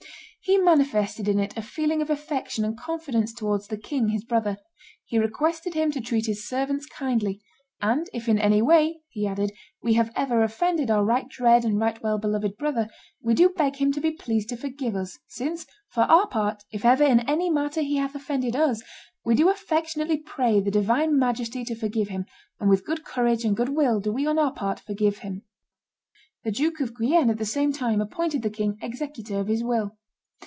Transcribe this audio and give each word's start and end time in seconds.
He 0.43 0.57
manifested 0.57 1.27
in 1.29 1.39
it 1.39 1.55
a 1.55 1.61
feeling 1.61 2.01
of 2.01 2.09
affection 2.09 2.65
and 2.65 2.77
confidence 2.77 3.31
towards 3.31 3.67
the 3.67 3.77
king 3.77 4.09
his 4.09 4.25
brother; 4.25 4.57
he 5.05 5.19
requested 5.19 5.75
him 5.75 5.91
to 5.91 6.01
treat 6.01 6.25
his 6.25 6.45
servants 6.45 6.87
kindly; 6.87 7.41
"and 7.79 8.09
if 8.11 8.27
in 8.27 8.39
any 8.39 8.59
way," 8.59 9.01
he 9.09 9.27
added, 9.27 9.51
"we 9.83 9.93
have 9.93 10.11
ever 10.15 10.41
offended 10.41 10.89
our 10.89 11.05
right 11.05 11.29
dread 11.29 11.63
and 11.63 11.79
right 11.79 12.01
well 12.01 12.17
beloved 12.17 12.57
brother, 12.57 12.89
we 13.21 13.35
do 13.35 13.49
beg 13.49 13.75
him 13.75 13.91
to 13.93 14.01
be 14.01 14.11
pleased 14.11 14.49
to 14.49 14.57
forgive 14.57 14.95
us; 14.95 15.19
since, 15.27 15.67
for 15.91 16.01
our 16.01 16.27
part, 16.27 16.63
if 16.71 16.83
ever 16.83 17.03
in 17.03 17.19
any 17.29 17.49
matter 17.51 17.81
he 17.81 17.97
hath 17.97 18.15
offended 18.15 18.55
us, 18.55 18.81
we 19.23 19.35
do 19.35 19.47
affectionately 19.47 20.17
pray 20.17 20.59
the 20.59 20.71
Divine 20.71 21.19
Majesty 21.19 21.63
to 21.65 21.75
forgive 21.75 22.07
him, 22.09 22.25
and 22.59 22.67
with 22.67 22.83
good 22.85 23.05
courage 23.05 23.45
and 23.45 23.55
good 23.55 23.69
will 23.69 23.99
do 23.99 24.11
we 24.11 24.25
on 24.25 24.39
our 24.39 24.51
part 24.51 24.79
forgive 24.79 25.19
him." 25.19 25.43
The 26.43 26.51
Duke 26.51 26.79
of 26.81 26.97
Guienne 26.97 27.29
at 27.29 27.37
the 27.37 27.45
same 27.45 27.71
time 27.71 28.01
appointed 28.01 28.41
the 28.41 28.49
king 28.49 28.77
executor 28.81 29.39
of 29.39 29.47
his 29.47 29.63
will. 29.63 29.95